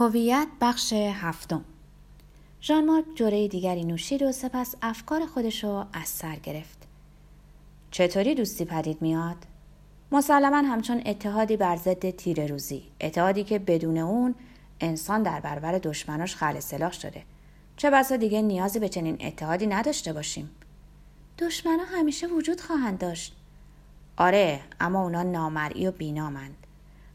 هویت 0.00 0.48
بخش 0.60 0.92
هفتم. 0.92 1.64
ژان 2.62 2.86
مارک 2.86 3.04
جوره 3.14 3.48
دیگری 3.48 3.84
نوشید 3.84 4.22
و 4.22 4.32
سپس 4.32 4.74
افکار 4.82 5.26
خودش 5.26 5.64
رو 5.64 5.84
از 5.92 6.08
سر 6.08 6.36
گرفت. 6.36 6.78
چطوری 7.90 8.34
دوستی 8.34 8.64
پدید 8.64 9.02
میاد؟ 9.02 9.36
مسلما 10.12 10.56
همچون 10.56 11.02
اتحادی 11.06 11.56
بر 11.56 11.76
ضد 11.76 12.10
تیر 12.10 12.46
روزی 12.46 12.82
اتحادی 13.00 13.44
که 13.44 13.58
بدون 13.58 13.98
اون 13.98 14.34
انسان 14.80 15.22
در 15.22 15.40
برابر 15.40 15.78
دشمناش 15.78 16.36
خل 16.36 16.60
سلاح 16.60 16.92
شده. 16.92 17.22
چه 17.76 17.90
بسا 17.90 18.16
دیگه 18.16 18.42
نیازی 18.42 18.78
به 18.78 18.88
چنین 18.88 19.16
اتحادی 19.20 19.66
نداشته 19.66 20.12
باشیم. 20.12 20.50
دشمنا 21.38 21.84
همیشه 21.84 22.26
وجود 22.26 22.60
خواهند 22.60 22.98
داشت. 22.98 23.36
آره 24.16 24.60
اما 24.80 25.02
اونا 25.02 25.22
نامرئی 25.22 25.86
و 25.86 25.90
بینامند. 25.90 26.66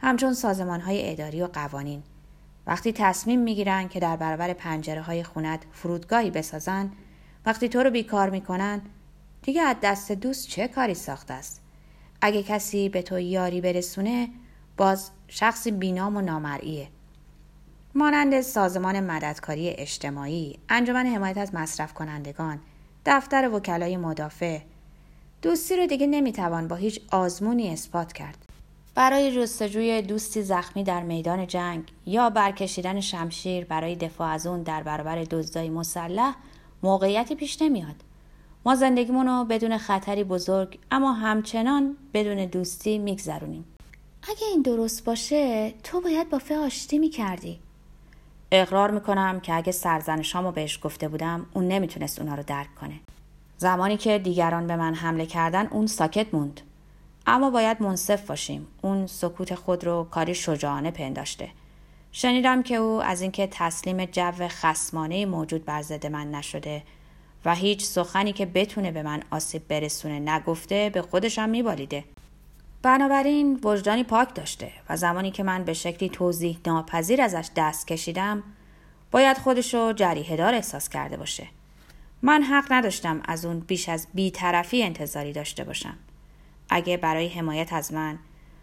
همچون 0.02 0.34
سازمان 0.34 0.82
های 0.82 1.12
اداری 1.12 1.42
و 1.42 1.48
قوانین. 1.48 2.04
وقتی 2.68 2.94
تصمیم 2.94 3.40
می‌گیرن 3.40 3.88
که 3.88 4.00
در 4.00 4.16
برابر 4.16 4.54
پنجره 4.54 5.02
های 5.02 5.24
خونت 5.24 5.60
فرودگاهی 5.72 6.32
بسازن 6.32 6.92
وقتی 7.46 7.70
تو 7.70 7.84
رو 7.84 7.90
بیکار 7.90 8.30
می‌کنن 8.30 8.82
دیگه 9.42 9.62
از 9.62 9.76
دست 9.84 10.12
دوست 10.12 10.48
چه 10.48 10.68
کاری 10.68 10.94
ساخته 10.94 11.34
است؟ 11.34 11.62
اگه 12.22 12.44
کسی 12.44 12.90
به 12.90 13.02
تو 13.02 13.20
یاری 13.20 13.62
برسونه 13.62 14.30
باز 14.78 15.10
شخصی 15.28 15.72
بینام 15.72 16.18
و 16.18 16.22
نامرئیه. 16.22 16.88
مانند 17.96 18.42
سازمان 18.42 19.00
مددکاری 19.00 19.70
اجتماعی 19.70 20.60
انجمن 20.70 21.06
حمایت 21.06 21.38
از 21.38 21.56
مصرف 21.56 21.94
کنندگان 21.94 22.60
دفتر 23.06 23.50
وکلای 23.50 23.98
مدافع. 23.98 24.60
دوستی 25.42 25.76
رو 25.76 25.88
دیگه 25.88 26.08
نمی‌توان 26.08 26.68
با 26.68 26.76
هیچ 26.76 27.02
آزمونی 27.12 27.70
اثبات 27.70 28.14
کرد. 28.14 28.45
برای 28.96 29.36
جستجوی 29.36 30.02
دوستی 30.02 30.42
زخمی 30.42 30.84
در 30.84 31.04
میدان 31.04 31.48
جنگ 31.48 31.84
یا 32.06 32.30
برکشیدن 32.30 33.00
شمشیر 33.00 33.66
برای 33.66 33.96
دفاع 33.96 34.28
از 34.28 34.48
اون 34.48 34.64
در 34.64 34.84
برابر 34.84 35.24
دزدای 35.24 35.70
مسلح 35.70 36.36
موقعیتی 36.84 37.36
پیش 37.36 37.62
نمیاد. 37.62 37.96
ما 38.66 38.76
زندگیمون 38.76 39.28
رو 39.28 39.44
بدون 39.44 39.78
خطری 39.78 40.24
بزرگ 40.24 40.80
اما 40.92 41.14
همچنان 41.14 41.98
بدون 42.14 42.46
دوستی 42.46 42.98
میگذرونیم. 42.98 43.66
اگه 44.24 44.48
این 44.52 44.62
درست 44.62 45.06
باشه 45.06 45.74
تو 45.84 46.02
باید 46.02 46.30
با 46.30 46.40
فه 46.40 46.56
آشتی 46.56 47.00
می‌کردی. 47.00 47.60
اقرار 48.52 48.92
می‌کنم 48.92 49.40
که 49.40 49.54
اگه 49.54 49.72
سرزنشامو 49.72 50.52
بهش 50.52 50.80
گفته 50.84 51.08
بودم 51.08 51.46
اون 51.54 51.68
نمی‌تونست 51.68 52.20
اونا 52.20 52.36
رو 52.36 52.44
درک 52.44 52.76
کنه. 52.76 53.00
زمانی 53.58 53.98
که 53.98 54.20
دیگران 54.20 54.68
به 54.68 54.76
من 54.76 54.94
حمله 54.94 55.26
کردن 55.26 55.68
اون 55.68 55.88
ساکت 55.88 56.34
موند. 56.34 56.62
اما 57.28 57.50
باید 57.50 57.82
منصف 57.82 58.28
باشیم. 58.28 58.68
اون 58.82 59.08
سکوت 59.08 59.56
خود 59.56 59.84
رو 59.84 60.08
کاری 60.12 60.36
شجاعانه 60.36 60.92
پنداشته. 60.92 61.50
شنیدم 62.12 62.64
که 62.64 62.76
او 62.76 63.04
از 63.04 63.22
اینکه 63.22 63.48
تسلیم 63.52 64.06
جو 64.06 64.48
خسمانه 64.48 65.26
موجود 65.26 65.66
بر 65.66 65.82
ضد 65.82 66.06
من 66.06 66.32
نشده 66.32 66.84
و 67.46 67.56
هیچ 67.56 67.84
سخنی 67.84 68.34
که 68.34 68.46
بتونه 68.46 68.92
به 68.92 69.04
من 69.04 69.24
آسیب 69.32 69.68
برسونه 69.68 70.20
نگفته 70.20 70.90
به 70.94 71.02
خودشم 71.02 71.50
میبالیده. 71.50 72.04
بنابراین 72.82 73.60
وجدانی 73.64 74.04
پاک 74.04 74.36
داشته 74.36 74.72
و 74.90 74.98
زمانی 74.98 75.32
که 75.32 75.44
من 75.44 75.64
به 75.64 75.74
شکلی 75.74 76.10
توضیح 76.10 76.58
ناپذیر 76.66 77.22
ازش 77.22 77.50
دست 77.56 77.88
کشیدم 77.88 78.44
باید 79.12 79.38
خودشو 79.38 79.94
جریه 79.94 80.36
دار 80.36 80.54
احساس 80.54 80.90
کرده 80.90 81.18
باشه. 81.18 81.48
من 82.22 82.44
حق 82.44 82.66
نداشتم 82.72 83.22
از 83.26 83.46
اون 83.46 83.60
بیش 83.60 83.90
از 83.90 84.08
بیطرفی 84.14 84.84
انتظاری 84.84 85.34
داشته 85.34 85.64
باشم. 85.64 85.98
اگه 86.70 86.98
برای 86.98 87.28
حمایت 87.28 87.74
از 87.74 87.94
من 87.94 88.20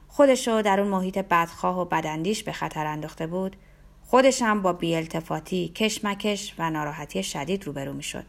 خودشو 0.08 0.62
در 0.62 0.80
اون 0.80 0.88
محیط 0.88 1.18
بدخواه 1.18 1.80
و 1.80 1.84
بداندیش 1.84 2.42
به 2.42 2.52
خطر 2.52 2.86
انداخته 2.86 3.26
بود 3.26 3.56
خودش 4.04 4.42
هم 4.42 4.62
با 4.62 4.72
بیالتفاتی 4.72 5.68
کشمکش 5.68 6.54
و 6.58 6.70
ناراحتی 6.70 7.22
شدید 7.22 7.64
روبرو 7.64 7.92
می 7.92 8.02
شد. 8.02 8.24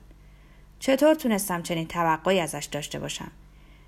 چطور 0.79 1.13
تونستم 1.13 1.61
چنین 1.61 1.87
توقعی 1.87 2.39
ازش 2.39 2.69
داشته 2.71 2.99
باشم؟ 2.99 3.31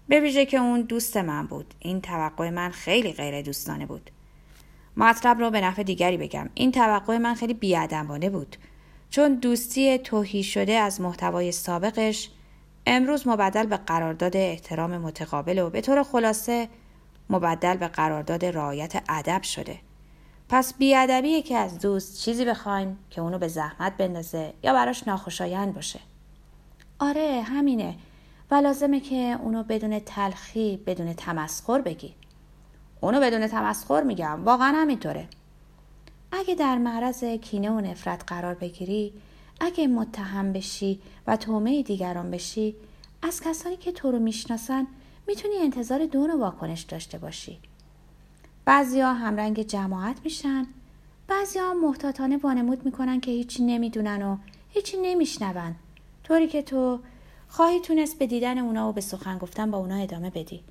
به 0.07 0.19
ویژه 0.19 0.45
که 0.45 0.57
اون 0.57 0.81
دوست 0.81 1.17
من 1.17 1.47
بود. 1.47 1.73
این 1.79 2.01
توقع 2.01 2.49
من 2.49 2.69
خیلی 2.69 3.13
غیر 3.13 3.41
دوستانه 3.41 3.85
بود. 3.85 4.11
مطلب 4.97 5.39
رو 5.39 5.51
به 5.51 5.61
نفع 5.61 5.83
دیگری 5.83 6.17
بگم. 6.17 6.49
این 6.53 6.71
توقع 6.71 7.17
من 7.17 7.33
خیلی 7.33 7.53
بیادمانه 7.53 8.29
بود. 8.29 8.55
چون 9.09 9.35
دوستی 9.35 9.97
توهی 9.97 10.43
شده 10.43 10.73
از 10.73 11.01
محتوای 11.01 11.51
سابقش 11.51 12.29
امروز 12.87 13.27
مبدل 13.27 13.65
به 13.65 13.77
قرارداد 13.77 14.37
احترام 14.37 14.97
متقابل 14.97 15.59
و 15.59 15.69
به 15.69 15.81
طور 15.81 16.03
خلاصه 16.03 16.69
مبدل 17.29 17.77
به 17.77 17.87
قرارداد 17.87 18.45
رعایت 18.45 19.03
ادب 19.09 19.43
شده. 19.43 19.79
پس 20.49 20.73
بیادبیه 20.73 21.41
که 21.41 21.57
از 21.57 21.79
دوست 21.79 22.21
چیزی 22.21 22.45
بخوایم 22.45 22.99
که 23.09 23.21
اونو 23.21 23.37
به 23.37 23.47
زحمت 23.47 23.97
بندازه 23.97 24.53
یا 24.63 24.73
براش 24.73 25.07
ناخوشایند 25.07 25.73
باشه؟ 25.73 25.99
آره 26.99 27.41
همینه. 27.41 27.95
و 28.51 28.55
لازمه 28.55 28.99
که 28.99 29.37
اونو 29.41 29.63
بدون 29.63 29.99
تلخی 29.99 30.77
بدون 30.85 31.13
تمسخر 31.13 31.81
بگی. 31.81 32.15
اونو 33.01 33.19
بدون 33.19 33.47
تمسخر 33.47 34.03
میگم 34.03 34.45
واقعا 34.45 34.73
همینطوره. 34.75 35.27
اگه 36.31 36.55
در 36.55 36.77
معرض 36.77 37.23
کینه 37.23 37.69
و 37.69 37.79
نفرت 37.79 38.23
قرار 38.27 38.53
بگیری 38.53 39.13
اگه 39.59 39.87
متهم 39.87 40.53
بشی 40.53 40.99
و 41.27 41.37
تومه 41.37 41.83
دیگران 41.83 42.31
بشی 42.31 42.75
از 43.21 43.41
کسانی 43.41 43.77
که 43.77 43.91
تو 43.91 44.11
رو 44.11 44.19
می‌شناسن 44.19 44.87
می‌تونی 45.27 45.55
انتظار 45.55 46.05
دون 46.05 46.39
واکنش 46.39 46.81
داشته 46.81 47.17
باشی. 47.17 47.59
بعضیا 48.65 49.13
همرنگ 49.13 49.61
جماعت 49.61 50.17
میشن 50.23 50.67
بعضیا 51.27 51.73
محتاطانه 51.73 52.37
وانمود 52.37 52.85
می‌کنن 52.85 53.19
که 53.19 53.31
هیچی 53.31 53.63
نمی‌دونن 53.63 54.21
و 54.21 54.37
هیچی 54.69 54.97
نمیشنون. 55.01 55.75
طوری 56.23 56.47
که 56.47 56.61
تو 56.61 56.99
خواهی 57.47 57.79
تونست 57.79 58.19
به 58.19 58.27
دیدن 58.27 58.57
اونا 58.57 58.89
و 58.89 58.93
به 58.93 59.01
سخن 59.01 59.37
گفتن 59.37 59.71
با 59.71 59.77
اونا 59.77 59.95
ادامه 59.95 60.29
بدی. 60.29 60.63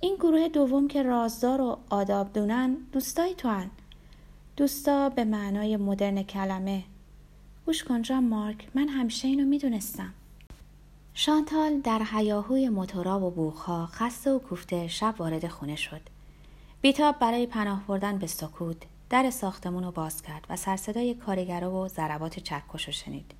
این 0.00 0.14
گروه 0.14 0.48
دوم 0.48 0.88
که 0.88 1.02
رازدار 1.02 1.60
و 1.60 1.78
آداب 1.90 2.32
دونن 2.32 2.76
دوستای 2.92 3.34
تو 3.34 3.48
هن. 3.48 3.70
دوستا 4.56 5.08
به 5.08 5.24
معنای 5.24 5.76
مدرن 5.76 6.22
کلمه. 6.22 6.82
گوش 7.66 7.84
کن 7.84 8.02
جان 8.02 8.28
مارک 8.28 8.68
من 8.74 8.88
همیشه 8.88 9.28
اینو 9.28 9.44
می‌دونستم. 9.44 10.12
شانتال 11.14 11.80
در 11.80 11.98
حیاهوی 11.98 12.68
موتورا 12.68 13.20
و 13.20 13.30
بوخها 13.30 13.86
خسته 13.86 14.30
و 14.30 14.38
کوفته 14.38 14.88
شب 14.88 15.14
وارد 15.18 15.48
خونه 15.48 15.76
شد. 15.76 16.00
بیتاب 16.80 17.18
برای 17.18 17.46
پناه 17.46 17.86
بردن 17.86 18.18
به 18.18 18.26
سکوت 18.26 18.76
در 19.10 19.30
ساختمون 19.30 19.84
رو 19.84 19.90
باز 19.90 20.22
کرد 20.22 20.46
و 20.50 20.56
سرصدای 20.56 21.14
کارگرا 21.14 21.72
و 21.72 21.88
ضربات 21.88 22.38
چکش 22.38 22.84
رو 22.86 22.92
شنید. 22.92 23.32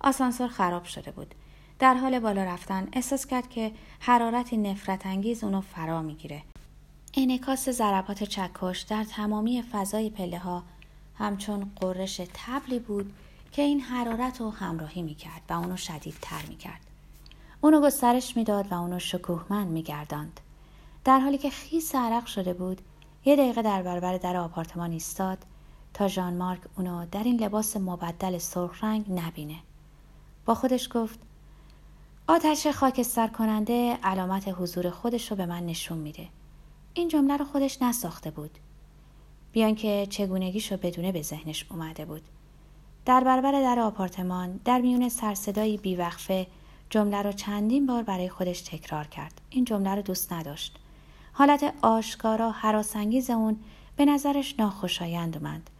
آسانسور 0.00 0.48
خراب 0.48 0.84
شده 0.84 1.10
بود. 1.10 1.34
در 1.78 1.94
حال 1.94 2.18
بالا 2.18 2.44
رفتن 2.44 2.88
احساس 2.92 3.26
کرد 3.26 3.50
که 3.50 3.72
حرارتی 4.00 4.56
نفرت 4.56 5.06
انگیز 5.06 5.44
اونو 5.44 5.60
فرا 5.60 6.02
می‌گیره. 6.02 6.42
انکاس 7.14 7.68
ضربات 7.68 8.24
چکش 8.24 8.80
در 8.80 9.04
تمامی 9.04 9.62
فضای 9.62 10.10
پله 10.10 10.38
ها 10.38 10.62
همچون 11.18 11.70
قررش 11.76 12.20
تبلی 12.34 12.78
بود 12.78 13.12
که 13.56 13.62
این 13.62 13.80
حرارت 13.80 14.40
رو 14.40 14.50
همراهی 14.50 15.02
می‌کرد 15.02 15.42
و 15.48 15.52
اونو 15.52 15.76
شدیدتر 15.76 16.42
می‌کرد. 16.48 16.80
اونو 17.60 17.80
گسترش 17.80 18.36
می‌داد 18.36 18.72
و 18.72 18.74
اونو 18.74 18.98
شکوهمند 18.98 19.68
میگرداند. 19.68 20.40
در 21.04 21.20
حالی 21.20 21.38
که 21.38 21.50
خیس 21.50 21.94
عرق 21.94 22.26
شده 22.26 22.54
بود 22.54 22.80
یه 23.24 23.36
دقیقه 23.36 23.62
در 23.62 23.82
برابر 23.82 24.16
در 24.18 24.36
آپارتمان 24.36 24.90
ایستاد 24.92 25.38
تا 25.94 26.08
ژان 26.08 26.36
مارک 26.36 26.60
اونو 26.76 27.06
در 27.06 27.22
این 27.22 27.40
لباس 27.40 27.76
مبدل 27.76 28.38
سرخ 28.38 28.84
رنگ 28.84 29.12
نبینه. 29.12 29.56
با 30.44 30.54
خودش 30.54 30.88
گفت 30.94 31.18
آتش 32.28 32.66
خاکستر 32.66 33.28
کننده 33.28 33.98
علامت 34.02 34.48
حضور 34.48 34.90
خودش 34.90 35.30
رو 35.30 35.36
به 35.36 35.46
من 35.46 35.66
نشون 35.66 35.98
میده. 35.98 36.28
این 36.94 37.08
جمله 37.08 37.36
رو 37.36 37.44
خودش 37.44 37.82
نساخته 37.82 38.30
بود. 38.30 38.58
بیان 39.52 39.74
که 39.74 40.06
چگونگیش 40.10 40.72
رو 40.72 40.78
بدونه 40.78 41.12
به 41.12 41.22
ذهنش 41.22 41.66
اومده 41.70 42.04
بود. 42.04 42.22
در 43.06 43.24
برابر 43.24 43.52
در 43.52 43.78
آپارتمان 43.78 44.60
در 44.64 44.80
میون 44.80 45.08
سرصدایی 45.08 45.76
بیوقفه 45.76 46.46
جمله 46.90 47.22
رو 47.22 47.32
چندین 47.32 47.86
بار 47.86 48.02
برای 48.02 48.28
خودش 48.28 48.60
تکرار 48.60 49.06
کرد. 49.06 49.40
این 49.50 49.64
جمله 49.64 49.94
رو 49.94 50.02
دوست 50.02 50.32
نداشت. 50.32 50.78
حالت 51.32 51.74
آشکارا 51.82 52.50
حراسانگیز 52.50 53.30
اون 53.30 53.56
به 53.96 54.04
نظرش 54.04 54.54
ناخوشایند 54.58 55.36
اومد. 55.36 55.70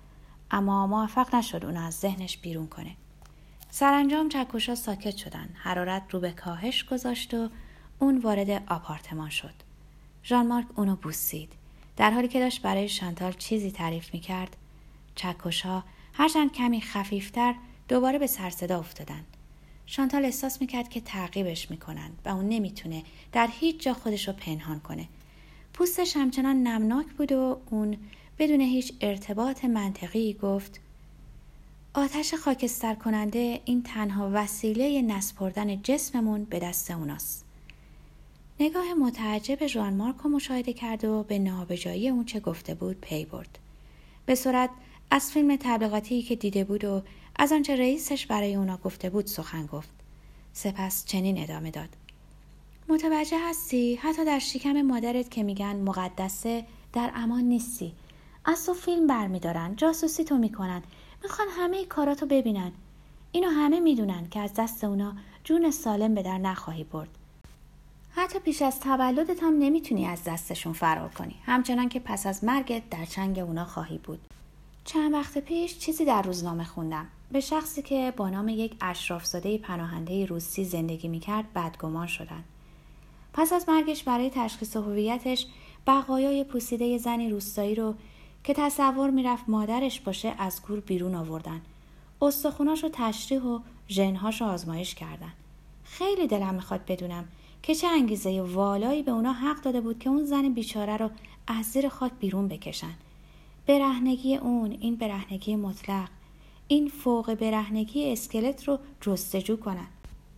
اما 0.50 0.86
موفق 0.86 1.34
نشد 1.34 1.64
اون 1.64 1.76
از 1.76 1.94
ذهنش 1.94 2.38
بیرون 2.38 2.66
کنه. 2.66 2.96
سرانجام 3.70 4.28
چکوشا 4.28 4.74
ساکت 4.74 5.16
شدن. 5.16 5.48
حرارت 5.54 6.02
رو 6.10 6.20
به 6.20 6.30
کاهش 6.30 6.84
گذاشت 6.84 7.34
و 7.34 7.48
اون 7.98 8.18
وارد 8.18 8.62
آپارتمان 8.68 9.30
شد. 9.30 9.54
ژان 10.24 10.46
مارک 10.46 10.66
اونو 10.76 10.96
بوسید. 10.96 11.52
در 11.96 12.10
حالی 12.10 12.28
که 12.28 12.40
داشت 12.40 12.62
برای 12.62 12.88
شانتال 12.88 13.32
چیزی 13.32 13.70
تعریف 13.70 14.14
می‌کرد 14.14 14.56
چکوشا 15.14 15.82
هرچند 16.18 16.52
کمی 16.52 16.80
خفیفتر 16.80 17.54
دوباره 17.88 18.18
به 18.18 18.26
سرصدا 18.26 18.78
افتادن 18.78 19.24
شانتال 19.86 20.24
احساس 20.24 20.60
می‌کرد 20.60 20.88
که 20.88 21.00
تعقیبش 21.00 21.70
می‌کنن 21.70 22.10
و 22.24 22.28
اون 22.28 22.48
نمی‌تونه 22.48 23.02
در 23.32 23.48
هیچ 23.52 23.80
جا 23.80 23.94
خودش 23.94 24.28
رو 24.28 24.34
پنهان 24.34 24.80
کنه 24.80 25.08
پوستش 25.74 26.16
همچنان 26.16 26.62
نمناک 26.62 27.06
بود 27.06 27.32
و 27.32 27.58
اون 27.70 27.96
بدون 28.38 28.60
هیچ 28.60 28.92
ارتباط 29.00 29.64
منطقی 29.64 30.34
گفت 30.34 30.80
آتش 31.94 32.34
خاکستر 32.34 32.94
کننده 32.94 33.60
این 33.64 33.82
تنها 33.82 34.30
وسیله 34.32 35.02
نسپردن 35.02 35.82
جسممون 35.82 36.44
به 36.44 36.58
دست 36.58 36.90
اوناست. 36.90 37.44
نگاه 38.60 38.94
متعجب 38.94 39.66
ژان 39.66 39.94
مارک 39.94 40.26
مشاهده 40.26 40.72
کرد 40.72 41.04
و 41.04 41.22
به 41.22 41.38
نابجایی 41.38 42.08
اون 42.08 42.24
چه 42.24 42.40
گفته 42.40 42.74
بود 42.74 43.00
پی 43.00 43.24
برد. 43.24 43.58
به 44.26 44.34
صورت 44.34 44.70
از 45.10 45.30
فیلم 45.30 45.56
تبلیغاتی 45.56 46.22
که 46.22 46.36
دیده 46.36 46.64
بود 46.64 46.84
و 46.84 47.02
از 47.36 47.52
آنچه 47.52 47.76
رئیسش 47.76 48.26
برای 48.26 48.54
اونا 48.54 48.76
گفته 48.76 49.10
بود 49.10 49.26
سخن 49.26 49.66
گفت. 49.66 49.90
سپس 50.52 51.04
چنین 51.04 51.42
ادامه 51.42 51.70
داد. 51.70 51.88
متوجه 52.88 53.38
هستی؟ 53.48 53.94
حتی 53.94 54.24
در 54.24 54.38
شکم 54.38 54.82
مادرت 54.82 55.30
که 55.30 55.42
میگن 55.42 55.76
مقدسه 55.76 56.64
در 56.92 57.10
امان 57.14 57.44
نیستی. 57.44 57.92
از 58.44 58.66
تو 58.66 58.74
فیلم 58.74 59.06
برمیدارن 59.06 59.76
جاسوسی 59.76 60.24
تو 60.24 60.38
می‌کنن. 60.38 60.82
می‌خوان 61.22 61.48
همه 61.50 61.84
کاراتو 61.84 62.26
ببینن. 62.26 62.72
اینو 63.32 63.50
همه 63.50 63.80
می‌دونن 63.80 64.28
که 64.28 64.40
از 64.40 64.54
دست 64.54 64.84
اونا 64.84 65.12
جون 65.44 65.70
سالم 65.70 66.14
به 66.14 66.22
در 66.22 66.38
نخواهی 66.38 66.84
برد. 66.84 67.08
حتی 68.10 68.38
پیش 68.38 68.62
از 68.62 68.80
تولدت 68.80 69.42
هم 69.42 69.58
نمی‌تونی 69.58 70.06
از 70.06 70.24
دستشون 70.24 70.72
فرار 70.72 71.08
کنی. 71.08 71.34
همچنان 71.44 71.88
که 71.88 72.00
پس 72.00 72.26
از 72.26 72.44
مرگت 72.44 72.90
در 72.90 73.04
چنگ 73.04 73.38
اونا 73.38 73.64
خواهی 73.64 73.98
بود. 73.98 74.20
چند 74.86 75.12
وقت 75.12 75.38
پیش 75.38 75.78
چیزی 75.78 76.04
در 76.04 76.22
روزنامه 76.22 76.64
خوندم. 76.64 77.06
به 77.32 77.40
شخصی 77.40 77.82
که 77.82 78.12
با 78.16 78.28
نام 78.28 78.48
یک 78.48 78.76
اشرافزاده 78.80 79.58
پناهنده 79.58 80.26
روسی 80.26 80.64
زندگی 80.64 81.08
می‌کرد 81.08 81.52
بدگمان 81.52 82.06
شدند 82.06 82.44
پس 83.32 83.52
از 83.52 83.68
مرگش 83.68 84.02
برای 84.02 84.30
تشخیص 84.30 84.76
هویتش 84.76 85.46
بقایای 85.86 86.44
پوسیده 86.44 86.98
زنی 86.98 87.30
روستایی 87.30 87.74
رو 87.74 87.94
که 88.44 88.54
تصور 88.54 89.10
می‌رفت 89.10 89.44
مادرش 89.48 90.00
باشه 90.00 90.34
از 90.38 90.62
گور 90.62 90.80
بیرون 90.80 91.14
آوردن. 91.14 91.60
استخوناش 92.22 92.82
رو 92.82 92.90
تشریح 92.92 93.42
و 93.42 93.60
ژنهاش 93.88 94.40
رو 94.40 94.46
آزمایش 94.46 94.94
کردن. 94.94 95.32
خیلی 95.84 96.26
دلم 96.26 96.54
می‌خواد 96.54 96.80
بدونم 96.88 97.24
که 97.62 97.74
چه 97.74 97.86
انگیزه 97.88 98.42
والایی 98.42 99.02
به 99.02 99.10
اونا 99.12 99.32
حق 99.32 99.60
داده 99.60 99.80
بود 99.80 99.98
که 99.98 100.10
اون 100.10 100.24
زن 100.24 100.48
بیچاره 100.48 100.96
رو 100.96 101.10
از 101.46 101.66
زیر 101.66 101.88
خاک 101.88 102.12
بیرون 102.20 102.48
بکشن. 102.48 102.94
برهنگی 103.66 104.36
اون 104.36 104.76
این 104.80 104.96
برهنگی 104.96 105.56
مطلق 105.56 106.08
این 106.68 106.88
فوق 106.88 107.34
برهنگی 107.34 108.12
اسکلت 108.12 108.64
رو 108.64 108.78
جستجو 109.00 109.56
کنن 109.56 109.86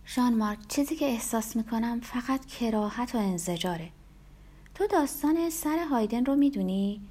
ژان 0.07 0.33
مارک 0.33 0.59
چیزی 0.67 0.95
که 0.95 1.05
احساس 1.05 1.55
می‌کنم 1.55 1.99
فقط 1.99 2.45
کراهت 2.45 3.15
و 3.15 3.17
انزجاره 3.17 3.89
تو 4.75 4.87
داستان 4.87 5.49
سر 5.49 5.85
هایدن 5.91 6.25
رو 6.25 6.35
می‌دونی؟ 6.35 7.01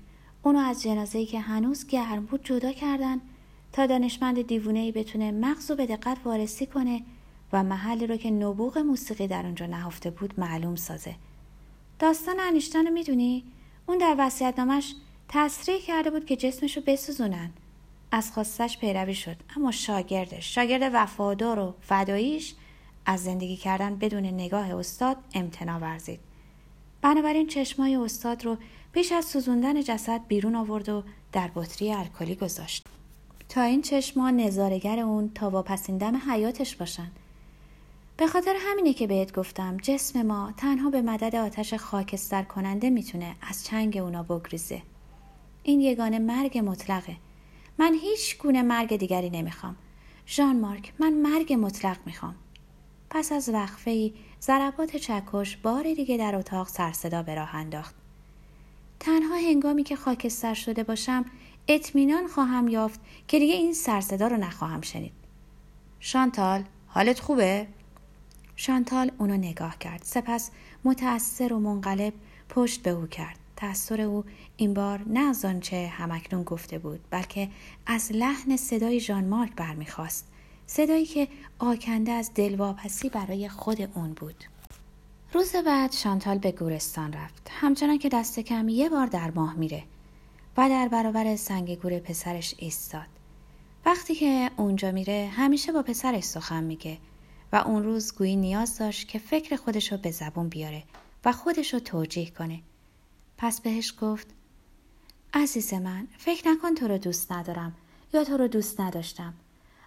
اونو 0.43 0.59
از 0.59 0.83
جنازه‌ای 0.83 1.27
که 1.27 1.41
هنوز 1.41 1.87
گرم 1.87 2.27
بود 2.27 2.45
جدا 2.45 2.73
کردن 2.73 3.21
تا 3.73 3.87
دانشمند 3.87 4.47
دیوونه 4.47 4.93
بتونه 4.93 5.31
مغز 5.33 5.73
به 5.73 5.87
دقت 5.87 6.19
وارسی 6.25 6.67
کنه 6.67 7.03
و 7.53 7.63
محلی 7.63 8.07
رو 8.07 8.17
که 8.17 8.31
نبوغ 8.31 8.79
موسیقی 8.79 9.27
در 9.27 9.45
اونجا 9.45 9.67
نهفته 9.67 10.11
بود 10.11 10.41
معلوم 10.41 10.77
سازه. 10.77 11.15
داستان 11.99 12.41
انیشتن 12.41 12.87
رو 12.87 12.93
می‌دونی؟ 12.93 13.45
اون 13.87 13.99
در 13.99 14.15
وصیت‌نامش 14.19 14.95
تصریح 15.29 15.81
کرده 15.81 16.11
بود 16.11 16.27
که 16.27 16.37
جسمش 16.37 16.77
رو 16.77 16.83
بسوزونن. 16.87 17.51
از 18.13 18.33
خواستش 18.33 18.79
پیروی 18.79 19.15
شد 19.15 19.37
اما 19.57 19.71
شاگردش 19.71 20.55
شاگرد 20.55 20.91
وفادار 20.95 21.59
و 21.59 21.75
فداییش 21.81 22.55
از 23.07 23.25
زندگی 23.25 23.57
کردن 23.57 23.97
بدون 23.97 24.25
نگاه 24.25 24.75
استاد 24.75 25.17
امتنا 25.35 25.79
ورزید. 25.79 26.21
بنابراین 27.03 27.47
چشمای 27.47 27.97
استاد 27.97 28.45
رو 28.45 28.57
پیش 28.93 29.13
از 29.13 29.25
سوزوندن 29.25 29.83
جسد 29.83 30.21
بیرون 30.29 30.55
آورد 30.55 30.89
و 30.89 31.03
در 31.33 31.51
بطری 31.55 31.93
الکلی 31.93 32.35
گذاشت. 32.35 32.87
تا 33.49 33.63
این 33.63 33.83
چشما 33.83 34.31
نظارگر 34.31 34.99
اون 34.99 35.31
تا 35.35 35.51
واپسین 35.51 35.99
دم 35.99 36.17
حیاتش 36.31 36.77
باشن. 36.77 37.11
به 38.17 38.27
خاطر 38.27 38.55
همینه 38.61 38.95
که 38.95 39.07
بهت 39.07 39.35
گفتم 39.35 39.77
جسم 39.77 40.23
ما 40.23 40.53
تنها 40.57 40.91
به 40.91 41.03
مدد 41.03 41.37
آتش 41.37 41.75
خاکستر 41.75 42.43
کننده 42.43 42.91
می‌تونه 42.91 43.35
از 43.43 43.65
چنگ 43.65 43.97
اونا 43.97 44.23
بگریزه. 44.23 44.83
این 45.69 45.81
یگانه 45.81 46.19
مرگ 46.19 46.59
مطلقه. 46.59 47.17
من 47.79 47.95
هیچ 47.95 48.39
گونه 48.39 48.63
مرگ 48.63 48.97
دیگری 48.97 49.31
نمی‌خوام. 49.31 49.77
ژان 50.27 50.61
مارک 50.61 50.93
من 50.99 51.13
مرگ 51.13 51.53
مطلق 51.53 51.97
می‌خوام. 52.07 52.35
پس 53.11 53.33
از 53.33 53.49
وقفه 53.49 53.91
ای 53.91 54.15
ضربات 54.43 54.97
چکش 54.97 55.57
بار 55.57 55.83
دیگه 55.83 56.17
در 56.17 56.37
اتاق 56.37 56.69
سرصدا 56.69 57.23
به 57.23 57.35
راه 57.35 57.55
انداخت. 57.55 57.95
تنها 59.01 59.37
هنگامی 59.37 59.85
که 59.85 59.97
خاکستر 59.97 60.55
شده 60.55 60.83
باشم 60.83 61.25
اطمینان 61.69 62.29
خواهم 62.29 62.69
یافت 62.69 63.01
که 63.29 63.39
دیگه 63.39 63.55
این 63.55 63.73
سرصدا 63.73 64.27
رو 64.27 64.37
نخواهم 64.37 64.81
شنید. 64.81 65.13
شانتال 66.01 66.65
حالت 66.87 67.21
خوبه؟ 67.21 67.67
شانتال 68.57 69.11
اونو 69.19 69.37
نگاه 69.37 69.79
کرد. 69.79 70.03
سپس 70.05 70.51
متأثر 70.85 71.53
و 71.53 71.59
منقلب 71.61 72.13
پشت 72.49 72.83
به 72.83 72.91
او 72.91 73.07
کرد. 73.07 73.38
تأثیر 73.59 74.01
او 74.01 74.25
این 74.57 74.75
بار 74.75 75.01
نه 75.07 75.21
از 75.21 75.45
آنچه 75.45 75.87
همکنون 75.87 76.43
گفته 76.43 76.79
بود 76.79 77.01
بلکه 77.11 77.49
از 77.87 78.13
لحن 78.13 78.57
صدای 78.57 79.01
ژان 79.01 79.25
مارک 79.25 79.53
برمیخواست 79.57 80.29
صدایی 80.67 81.07
که 81.07 81.29
آکنده 81.59 82.13
از 82.13 82.31
دلواپسی 82.35 83.09
برای 83.09 83.49
خود 83.49 83.91
اون 83.95 84.13
بود. 84.13 84.45
روز 85.33 85.57
بعد 85.57 85.93
شانتال 85.93 86.39
به 86.39 86.53
گورستان 86.53 87.13
رفت. 87.13 87.49
همچنان 87.51 87.99
که 87.99 88.09
دست 88.09 88.41
کم 88.41 88.69
یه 88.69 88.89
بار 88.89 89.07
در 89.07 89.31
ماه 89.31 89.55
میره 89.55 89.83
و 90.57 90.69
در 90.69 90.89
برابر 90.89 91.37
سنگ 91.37 91.81
گور 91.81 91.99
پسرش 91.99 92.55
ایستاد. 92.59 93.07
وقتی 93.87 94.15
که 94.15 94.51
اونجا 94.57 94.93
میره 94.93 95.31
همیشه 95.33 95.73
با 95.73 95.83
پسرش 95.83 96.25
سخن 96.25 96.65
میگه 96.65 96.99
و 97.53 97.57
اون 97.57 97.83
روز 97.83 98.15
گویی 98.15 98.37
نیاز 98.37 98.79
داشت 98.79 99.09
که 99.09 99.19
فکر 99.19 99.57
خودش 99.57 99.93
رو 99.93 99.99
به 99.99 100.11
زبون 100.11 100.49
بیاره 100.49 100.83
و 101.25 101.33
خودش 101.33 101.75
رو 101.75 101.81
توجیه 101.81 102.31
کنه. 102.31 102.63
پس 103.39 103.61
بهش 103.61 103.95
گفت 104.01 104.27
عزیز 105.35 105.75
من 105.75 106.07
فکر 106.19 106.49
نکن 106.49 106.75
تو 106.75 106.89
رو 106.89 106.99
دوست 106.99 107.33
ندارم 107.33 107.75
یا 108.15 108.25
تو 108.25 108.37
رو 108.37 108.49
دوست 108.49 108.81
نداشتم. 108.81 109.35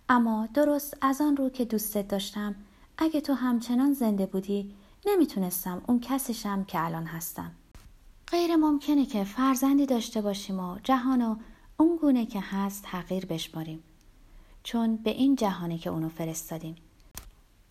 اما 0.10 0.50
درست 0.54 0.98
از 1.02 1.22
آن 1.22 1.38
رو 1.38 1.50
که 1.50 1.66
دوستت 1.66 2.08
داشتم 2.08 2.56
اگه 2.98 3.22
تو 3.22 3.34
همچنان 3.34 3.94
زنده 3.94 4.26
بودی 4.26 4.74
نمی‌تونستم 5.06 5.82
اون 5.88 6.00
کسیشم 6.00 6.64
که 6.64 6.86
الان 6.86 7.06
هستم. 7.06 7.52
غیر 8.28 8.56
ممکنه 8.56 9.06
که 9.06 9.24
فرزندی 9.24 9.86
داشته 9.86 10.22
باشیم 10.22 10.60
و 10.60 10.80
جهان 10.84 11.40
اون 11.78 11.98
گونه 11.98 12.26
که 12.26 12.40
هست 12.40 12.84
تغییر 12.84 13.26
بشماریم. 13.26 13.84
چون 14.64 14.96
به 14.96 15.10
این 15.10 15.36
جهانی 15.36 15.78
که 15.78 15.90
اونو 15.90 16.10
فرستادیم. 16.10 16.76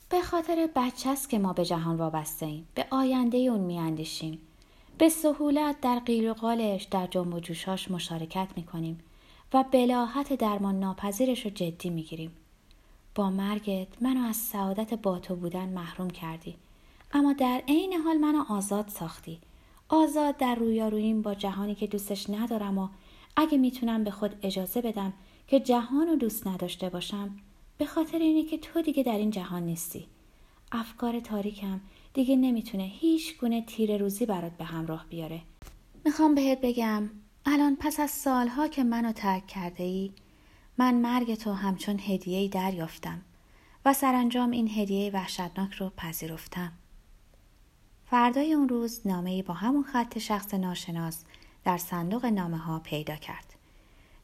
به 0.09 0.23
خاطر 0.23 0.69
بچه 0.77 1.11
است 1.11 1.29
که 1.29 1.39
ما 1.39 1.53
به 1.53 1.65
جهان 1.65 1.97
وابسته 1.97 2.47
ایم. 2.47 2.69
به 2.75 2.87
آینده 2.91 3.39
اون 3.39 3.61
میاندیشیم. 3.61 4.39
به 5.01 5.09
سهولت 5.09 5.81
در 5.81 5.99
قیل 5.99 6.31
و 6.31 6.35
قالش 6.35 6.85
در 6.85 7.07
جنب 7.07 7.35
و 7.35 7.41
جوشاش 7.41 7.91
مشارکت 7.91 8.49
می‌کنیم 8.57 8.99
و 9.53 9.65
بلاحت 9.73 10.33
درمان 10.33 10.81
ناپذیرش 10.81 11.45
رو 11.45 11.51
جدی 11.51 11.91
می‌گیریم. 11.91 12.33
با 13.15 13.31
مرگت 13.31 13.89
منو 14.01 14.29
از 14.29 14.37
سعادت 14.37 14.95
با 14.95 15.19
تو 15.19 15.37
بودن 15.37 15.69
محروم 15.69 16.11
کردی. 16.11 16.57
اما 17.13 17.33
در 17.33 17.63
عین 17.69 17.93
حال 17.93 18.17
منو 18.17 18.45
آزاد 18.49 18.89
ساختی. 18.89 19.39
آزاد 19.89 20.37
در 20.37 20.55
رویاروییم 20.55 21.23
با 21.23 21.35
جهانی 21.35 21.75
که 21.75 21.87
دوستش 21.87 22.31
ندارم 22.31 22.79
و 22.79 22.89
اگه 23.37 23.59
می‌تونم 23.59 24.05
به 24.05 24.11
خود 24.11 24.35
اجازه 24.43 24.81
بدم 24.81 25.13
که 25.49 25.61
جهان 25.61 26.07
رو 26.07 26.17
دوست 26.17 26.47
نداشته 26.47 26.89
باشم 26.89 27.37
به 27.79 27.87
خاطر 27.87 28.19
اینه 28.19 28.45
که 28.45 28.59
تو 28.59 28.83
دیگه 28.83 29.03
در 29.03 29.17
این 29.17 29.31
جهان 29.31 29.63
نیستی. 29.63 30.07
افکار 30.73 31.21
تاریکم 31.21 31.81
دیگه 32.15 32.37
نمی‌تونه 32.37 32.85
هیچ 32.85 33.39
گونه 33.39 33.63
تیر 33.63 33.99
روزی 33.99 34.27
برات 34.27 34.53
به 34.53 34.65
همراه 34.65 35.07
بیاره 35.09 35.41
می‌خوام 36.05 36.35
بهت 36.35 36.59
بگم 36.63 37.11
الان 37.47 37.77
پس 37.81 38.01
از 38.01 38.11
سالها 38.11 38.69
که 38.69 38.85
منو 38.85 39.13
ترک 39.13 39.47
کرده 39.47 39.85
ای 39.85 40.13
من 40.79 40.95
مرگ 40.95 41.35
تو 41.35 41.53
همچون 41.53 42.01
هدیه‌ای 42.01 42.49
دریافتم 42.49 43.23
و 43.85 43.93
سرانجام 43.93 44.51
این 44.51 44.69
هدیه 44.69 45.11
وحشتناک 45.11 45.73
رو 45.73 45.91
پذیرفتم. 45.97 46.73
فردای 48.05 48.53
اون 48.55 48.69
روز 48.69 49.07
نامه 49.07 49.43
با 49.43 49.55
همون 49.55 49.83
خط 49.83 50.19
شخص 50.19 50.55
ناشناس 50.55 51.25
در 51.65 51.79
صندوق 51.79 52.27
نامه 52.27 52.59
ها 52.59 52.79
پیدا 52.79 53.17
کرد. 53.17 53.55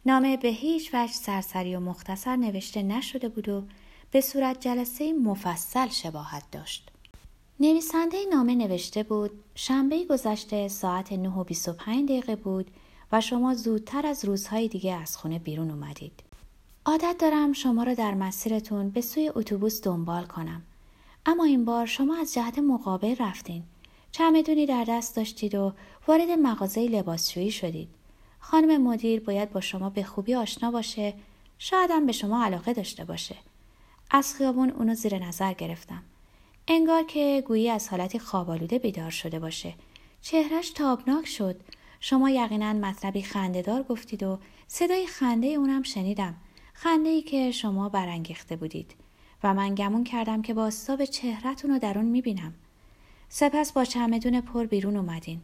نامه 0.06 0.36
به 0.36 0.48
هیچ 0.48 0.94
وجه 0.94 1.12
سرسری 1.12 1.76
و 1.76 1.80
مختصر 1.80 2.36
نوشته 2.36 2.82
نشده 2.82 3.28
بود 3.28 3.48
و 3.48 3.64
به 4.10 4.20
صورت 4.20 4.60
جلسه 4.60 5.12
مفصل 5.12 5.88
شباهت 5.88 6.50
داشت. 6.52 6.90
نویسنده 7.60 8.24
نامه 8.32 8.54
نوشته 8.54 9.02
بود 9.02 9.30
شنبه 9.54 10.04
گذشته 10.04 10.68
ساعت 10.68 11.12
9 11.12 11.28
و 11.28 11.44
25 11.44 12.08
دقیقه 12.08 12.36
بود 12.36 12.70
و 13.12 13.20
شما 13.20 13.54
زودتر 13.54 14.06
از 14.06 14.24
روزهای 14.24 14.68
دیگه 14.68 14.94
از 14.94 15.16
خونه 15.16 15.38
بیرون 15.38 15.70
اومدید. 15.70 16.22
عادت 16.86 17.16
دارم 17.18 17.52
شما 17.52 17.82
را 17.82 17.94
در 17.94 18.14
مسیرتون 18.14 18.90
به 18.90 19.00
سوی 19.00 19.32
اتوبوس 19.34 19.82
دنبال 19.82 20.24
کنم. 20.24 20.62
اما 21.26 21.44
این 21.44 21.64
بار 21.64 21.86
شما 21.86 22.16
از 22.16 22.34
جهت 22.34 22.58
مقابل 22.58 23.16
رفتین. 23.18 23.62
چمدونی 24.12 24.66
در 24.66 24.84
دست 24.88 25.16
داشتید 25.16 25.54
و 25.54 25.72
وارد 26.08 26.30
مغازه 26.30 26.80
لباسشویی 26.80 27.50
شدید. 27.50 27.88
خانم 28.40 28.82
مدیر 28.82 29.20
باید 29.20 29.52
با 29.52 29.60
شما 29.60 29.90
به 29.90 30.02
خوبی 30.02 30.34
آشنا 30.34 30.70
باشه 30.70 31.14
شایدم 31.58 32.06
به 32.06 32.12
شما 32.12 32.44
علاقه 32.44 32.72
داشته 32.72 33.04
باشه 33.04 33.36
از 34.10 34.34
خیابون 34.34 34.70
اونو 34.70 34.94
زیر 34.94 35.18
نظر 35.18 35.52
گرفتم 35.52 36.02
انگار 36.68 37.02
که 37.02 37.44
گویی 37.46 37.70
از 37.70 37.88
حالتی 37.88 38.18
خوابالوده 38.18 38.78
بیدار 38.78 39.10
شده 39.10 39.38
باشه. 39.38 39.74
چهرش 40.20 40.70
تابناک 40.70 41.26
شد. 41.26 41.60
شما 42.00 42.30
یقینا 42.30 42.72
مطلبی 42.72 43.22
خندهدار 43.22 43.82
گفتید 43.82 44.22
و 44.22 44.38
صدای 44.66 45.06
خنده 45.06 45.46
اونم 45.46 45.82
شنیدم. 45.82 46.34
خنده 46.72 47.08
ای 47.08 47.22
که 47.22 47.50
شما 47.50 47.88
برانگیخته 47.88 48.56
بودید. 48.56 48.94
و 49.42 49.54
من 49.54 49.74
گمون 49.74 50.04
کردم 50.04 50.42
که 50.42 50.54
با 50.54 50.70
به 50.98 51.06
چهرتون 51.06 51.70
رو 51.70 51.78
در 51.78 51.98
اون 51.98 52.06
می‌بینم. 52.06 52.54
سپس 53.28 53.72
با 53.72 53.84
چمدون 53.84 54.40
پر 54.40 54.66
بیرون 54.66 54.96
اومدین. 54.96 55.40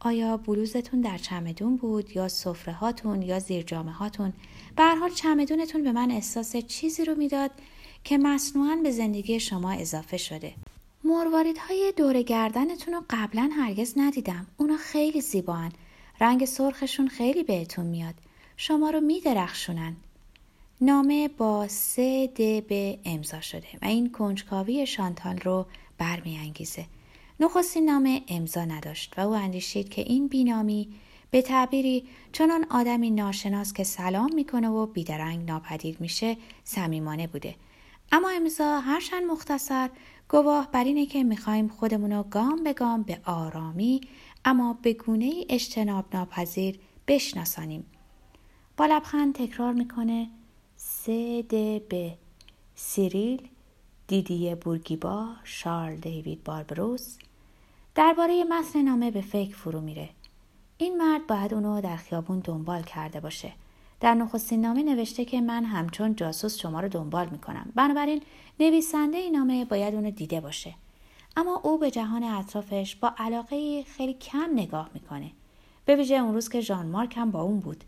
آیا 0.00 0.36
بلوزتون 0.36 1.00
در 1.00 1.18
چمدون 1.18 1.76
بود 1.76 2.16
یا 2.16 2.28
سفره 2.28 2.74
هاتون 2.74 3.22
یا 3.22 3.38
زیر 3.38 3.62
جامه 3.62 3.92
هاتون 3.92 4.32
به 4.76 4.84
حال 4.84 5.10
چمدونتون 5.10 5.82
به 5.82 5.92
من 5.92 6.10
احساس 6.10 6.56
چیزی 6.56 7.04
رو 7.04 7.14
می‌داد 7.14 7.50
که 8.04 8.18
مصنوعا 8.18 8.80
به 8.82 8.90
زندگی 8.90 9.40
شما 9.40 9.72
اضافه 9.72 10.16
شده. 10.16 10.52
های 11.68 11.92
دور 11.96 12.22
گردنتون 12.22 12.94
رو 12.94 13.04
قبلا 13.10 13.50
هرگز 13.56 13.94
ندیدم. 13.96 14.46
اونا 14.56 14.76
خیلی 14.76 15.20
زیبان 15.20 15.72
رنگ 16.20 16.44
سرخشون 16.44 17.08
خیلی 17.08 17.42
بهتون 17.42 17.86
میاد. 17.86 18.14
شما 18.56 18.90
رو 18.90 19.00
میدرخشونن. 19.00 19.96
نامه 20.80 21.28
با 21.28 21.68
سه 21.68 22.26
د 22.26 22.66
به 22.66 22.98
امضا 23.04 23.40
شده 23.40 23.66
و 23.82 23.86
این 23.86 24.12
کنجکاوی 24.12 24.86
شانتال 24.86 25.38
رو 25.38 25.66
برمیانگیزه. 25.98 26.86
نخستین 27.40 27.84
نامه 27.84 28.22
امضا 28.28 28.64
نداشت 28.64 29.14
و 29.18 29.20
او 29.20 29.32
اندیشید 29.32 29.88
که 29.88 30.02
این 30.02 30.28
بینامی 30.28 30.88
به 31.30 31.42
تعبیری 31.42 32.04
چنان 32.32 32.66
آدمی 32.70 33.10
ناشناس 33.10 33.72
که 33.72 33.84
سلام 33.84 34.34
می‌کنه 34.34 34.68
و 34.68 34.86
بیدرنگ 34.86 35.48
ناپدید 35.48 36.00
میشه 36.00 36.36
صمیمانه 36.64 37.26
بوده. 37.26 37.54
اما 38.12 38.30
امضا 38.30 38.80
هرچند 38.80 39.24
مختصر 39.24 39.90
گواه 40.28 40.68
بر 40.72 40.84
اینه 40.84 41.06
که 41.06 41.24
می‌خوایم 41.24 41.68
خودمونو 41.68 42.22
گام 42.22 42.64
به 42.64 42.72
گام 42.72 43.02
به 43.02 43.20
آرامی 43.24 44.00
اما 44.44 44.78
به 44.82 44.92
گونه 44.92 45.32
اجتناب 45.48 46.04
ناپذیر 46.14 46.78
بشناسانیم. 47.06 47.86
با 48.76 48.86
لبخند 48.86 49.34
تکرار 49.34 49.72
می‌کنه 49.72 50.28
سه 50.76 51.42
به 51.88 52.18
سیریل 52.74 53.48
دیدی 54.06 54.54
بورگیبا 54.54 55.28
شارل 55.44 55.96
دیوید 55.96 56.44
باربروس. 56.44 57.18
درباره 57.94 58.44
متن 58.44 58.82
نامه 58.82 59.10
به 59.10 59.20
فکر 59.20 59.56
فرو 59.56 59.80
میره. 59.80 60.08
این 60.78 60.96
مرد 60.96 61.26
باید 61.26 61.54
اونو 61.54 61.80
در 61.80 61.96
خیابون 61.96 62.38
دنبال 62.38 62.82
کرده 62.82 63.20
باشه. 63.20 63.52
در 64.02 64.14
نخستین 64.14 64.60
نامه 64.60 64.82
نوشته 64.82 65.24
که 65.24 65.40
من 65.40 65.64
همچون 65.64 66.14
جاسوس 66.16 66.58
شما 66.58 66.80
رو 66.80 66.88
دنبال 66.88 67.28
می‌کنم. 67.28 67.72
بنابراین 67.74 68.22
نویسنده 68.60 69.16
این 69.16 69.36
نامه 69.36 69.64
باید 69.64 69.94
اونو 69.94 70.10
دیده 70.10 70.40
باشه. 70.40 70.74
اما 71.36 71.60
او 71.64 71.78
به 71.78 71.90
جهان 71.90 72.22
اطرافش 72.22 72.96
با 72.96 73.14
علاقه 73.18 73.82
خیلی 73.82 74.14
کم 74.14 74.50
نگاه 74.54 74.90
می‌کنه. 74.94 75.30
به 75.84 75.96
ویژه 75.96 76.14
اون 76.14 76.34
روز 76.34 76.48
که 76.48 76.60
ژان 76.60 76.86
مارک 76.86 77.16
هم 77.16 77.30
با 77.30 77.42
اون 77.42 77.60
بود. 77.60 77.84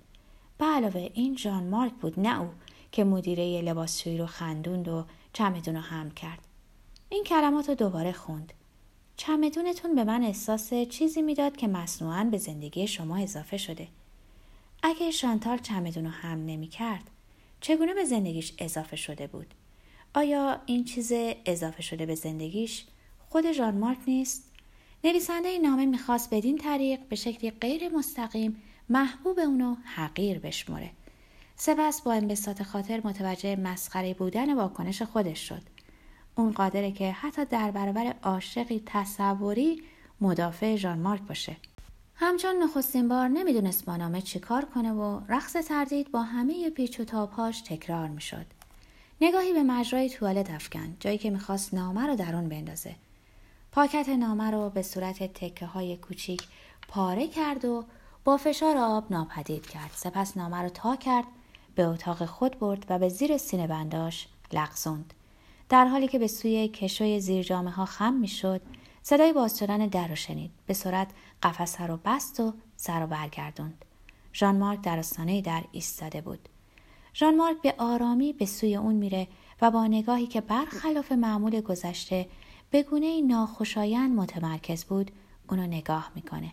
به 0.59 0.65
علاوه 0.65 1.11
این 1.15 1.37
ژان 1.37 1.65
مارک 1.69 1.93
بود 1.93 2.21
نه 2.21 2.41
او 2.41 2.49
که 2.93 3.05
مدیره 3.05 3.63
لباسشویی 3.63 4.19
رو 4.19 4.27
خندوند 4.27 4.89
و 4.89 5.05
چمدون 5.33 5.75
رو 5.75 5.81
هم 5.81 6.11
کرد. 6.11 6.39
این 7.09 7.25
کلمات 7.25 7.69
رو 7.69 7.75
دوباره 7.75 8.13
خوند. 8.13 8.53
چمدونتون 9.17 9.95
به 9.95 10.05
من 10.05 10.23
احساس 10.23 10.75
چیزی 10.75 11.23
می‌داد 11.23 11.57
که 11.57 11.69
مصنوعا 11.69 12.29
به 12.31 12.39
زندگی 12.39 12.87
شما 12.87 13.17
اضافه 13.17 13.57
شده. 13.57 13.89
اگه 14.87 15.11
شانتال 15.11 15.59
چمدون 15.59 16.05
رو 16.05 16.11
هم 16.11 16.47
نمی 16.47 16.69
کرد 16.69 17.11
چگونه 17.61 17.95
به 17.95 18.05
زندگیش 18.05 18.53
اضافه 18.59 18.97
شده 18.97 19.27
بود؟ 19.27 19.55
آیا 20.15 20.61
این 20.67 20.85
چیز 20.85 21.13
اضافه 21.47 21.83
شده 21.83 22.07
به 22.07 22.15
زندگیش 22.15 22.85
خود 23.29 23.53
ژان 23.53 23.79
مارک 23.79 23.99
نیست؟ 24.07 24.53
نویسنده 25.05 25.49
این 25.49 25.63
نامه 25.63 25.87
می‌خواست 25.87 26.35
بدین 26.35 26.59
طریق 26.59 27.01
به 27.09 27.17
شکلی 27.17 27.51
غیر 27.51 27.89
مستقیم 27.89 28.63
محبوب 28.89 29.39
اونو 29.39 29.75
حقیر 29.75 30.39
بشمره. 30.39 30.91
سپس 31.57 32.03
با 32.03 32.13
انبساط 32.13 32.63
خاطر 32.63 33.01
متوجه 33.05 33.57
مسخره 33.57 34.15
بودن 34.15 34.55
واکنش 34.55 35.03
خودش 35.03 35.49
شد. 35.49 35.63
اون 36.35 36.53
قادره 36.53 36.93
که 36.93 37.13
حتی 37.13 37.45
در 37.45 37.71
برابر 37.71 38.15
عاشقی 38.23 38.83
تصوری 38.87 39.83
مدافع 40.21 40.77
ژان 40.77 40.99
مارک 40.99 41.23
باشه. 41.23 41.57
همچون 42.17 42.63
نخستین 42.63 43.09
بار 43.09 43.29
نمی‌دونست 43.29 43.85
با 43.85 43.97
نامه 43.97 44.23
چیکار 44.23 44.65
کنه 44.65 44.93
و 44.93 45.21
رقص 45.29 45.53
تردید 45.53 46.11
با 46.11 46.23
همه 46.23 46.71
پیچ 46.71 47.01
و 47.01 47.05
تابهاش 47.05 47.61
تکرار 47.61 48.09
می‌شد. 48.09 48.47
نگاهی 49.21 49.53
به 49.53 49.63
مجرای 49.63 50.11
توالت 50.11 50.51
افکن 50.51 50.97
جایی 51.01 51.19
که 51.19 51.31
می‌خواست 51.31 51.75
نامه 51.75 52.07
رو 52.07 52.17
در 52.17 52.35
اون 52.37 52.49
بندازه. 52.49 52.95
پاکت 53.73 54.09
نامه 54.09 54.51
رو 54.51 54.71
به 54.71 54.83
صورت 54.83 55.23
تکه 55.23 55.67
های 55.67 55.97
کوچیک 55.97 56.43
پاره 56.89 57.29
کرد 57.29 57.65
و 57.65 57.85
با 58.25 58.37
فشار 58.37 58.77
آب 58.77 59.13
ناپدید 59.13 59.67
کرد. 59.67 59.91
سپس 59.95 60.37
نامه 60.37 60.63
رو 60.63 60.69
تا 60.69 60.97
کرد 60.97 61.25
به 61.75 61.85
اتاق 61.85 62.25
خود 62.25 62.59
برد 62.59 62.87
و 62.89 62.99
به 62.99 63.09
زیر 63.09 63.37
سینه 63.37 63.67
بنداش 63.67 64.29
لغزوند. 64.53 65.15
در 65.69 65.85
حالی 65.85 66.09
که 66.09 66.19
به 66.19 66.27
سوی 66.27 66.69
کشوی 66.69 67.21
زیر 67.21 67.43
جامعه 67.43 67.73
ها 67.73 67.85
خم 67.85 68.15
می‌شد 68.15 68.61
صدای 69.07 69.33
باز 69.33 69.59
شدن 69.59 69.87
در 69.87 70.09
رو 70.09 70.17
شنید. 70.17 70.51
به 70.67 70.75
سرعت 70.75 71.09
قفسه 71.43 71.87
رو 71.87 71.99
بست 72.05 72.41
و 72.41 72.55
سر 72.77 73.01
رو 73.01 73.07
برگردوند. 73.07 73.85
ژان 74.35 74.57
مارک 74.57 74.81
در 74.81 74.99
آستانه 74.99 75.41
در 75.43 75.65
ایستاده 75.73 76.21
بود. 76.21 76.49
ژان 77.15 77.37
مارک 77.37 77.63
به 77.63 77.75
آرامی 77.79 78.33
به 78.33 78.47
سوی 78.47 78.77
اون 78.77 78.95
میره 78.95 79.29
و 79.63 79.71
با 79.71 79.87
نگاهی 79.87 80.27
که 80.27 80.41
برخلاف 80.41 81.13
معمول 81.13 81.61
گذشته 81.61 82.29
به 82.71 82.83
گونه 82.83 83.21
ناخوشایند 83.21 84.17
متمرکز 84.17 84.85
بود 84.85 85.11
اونو 85.51 85.67
نگاه 85.67 86.11
می‌کنه. 86.15 86.53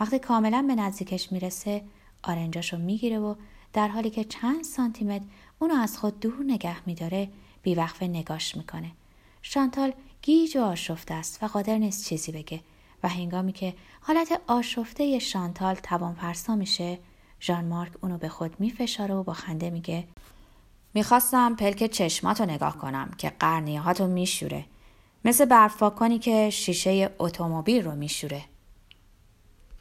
وقتی 0.00 0.18
کاملا 0.18 0.64
به 0.68 0.74
نزدیکش 0.74 1.32
می‌رسه 1.32 1.84
آرنجاشو 2.22 2.78
می‌گیره 2.78 3.18
و 3.18 3.34
در 3.72 3.88
حالی 3.88 4.10
که 4.10 4.24
چند 4.24 4.64
سانتیمتر 4.64 5.24
اونو 5.58 5.74
از 5.74 5.98
خود 5.98 6.20
دور 6.20 6.44
نگه 6.44 6.76
میداره 6.86 7.28
بیوقفه 7.62 8.06
نگاش 8.06 8.56
می‌کنه. 8.56 8.90
شانتال 9.42 9.92
گیج 10.22 10.56
و 10.56 10.60
آشفته 10.60 11.14
است 11.14 11.42
و 11.42 11.46
قادر 11.46 11.78
نیست 11.78 12.08
چیزی 12.08 12.32
بگه. 12.32 12.60
و 13.02 13.08
هنگامی 13.08 13.52
که 13.52 13.74
حالت 14.00 14.40
آشفته 14.46 15.18
شانتال 15.18 15.74
توان 15.74 16.14
فرسا 16.14 16.56
میشه 16.56 16.98
ژان 17.40 17.64
مارک 17.64 17.92
اونو 18.00 18.18
به 18.18 18.28
خود 18.28 18.60
میفشاره 18.60 19.14
و 19.14 19.22
با 19.22 19.32
خنده 19.32 19.70
میگه 19.70 20.04
می‌خواستم 20.94 21.54
پلک 21.54 21.86
چشماتو 21.86 22.44
نگاه 22.44 22.78
کنم 22.78 23.10
که 23.18 23.32
قرنیهاتو 23.40 24.06
میشوره. 24.06 24.64
مثل 25.24 25.44
برفاکنی 25.44 26.18
که 26.18 26.50
شیشه 26.50 27.10
اتومبیل 27.18 27.84
رو 27.84 27.94
میشوره. 27.94 28.42